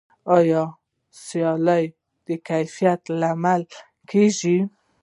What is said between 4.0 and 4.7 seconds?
کیږي؟